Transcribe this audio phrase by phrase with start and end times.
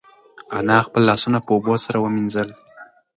[0.57, 2.49] انا خپل لاسونه په اوبو سره ومینځل.